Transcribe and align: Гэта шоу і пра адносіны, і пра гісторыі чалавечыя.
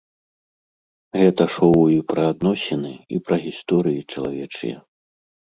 Гэта 1.23 1.43
шоу 1.57 1.83
і 1.97 1.99
пра 2.13 2.23
адносіны, 2.33 2.93
і 3.17 3.21
пра 3.29 3.37
гісторыі 3.47 4.03
чалавечыя. 4.15 4.77